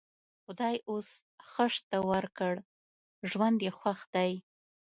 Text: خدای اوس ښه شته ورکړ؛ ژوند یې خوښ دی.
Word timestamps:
خدای 0.43 0.75
اوس 0.91 1.09
ښه 1.51 1.65
شته 1.75 1.97
ورکړ؛ 2.09 2.55
ژوند 3.29 3.57
یې 3.65 3.71
خوښ 3.79 3.99
دی. 4.15 4.31